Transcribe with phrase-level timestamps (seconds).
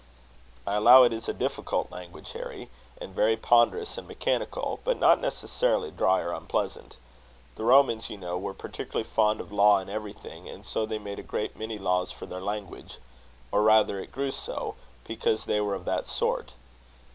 [0.65, 5.21] "I allow it is a difficult language, Harry; and very ponderous and mechanical; but not
[5.21, 6.97] necessarily dry or unpleasant.
[7.55, 11.19] The Romans, you know, were particularly fond of law in everything; and so they made
[11.19, 12.97] a great many laws for their language;
[13.51, 16.53] or rather, it grew so, because they were of that sort.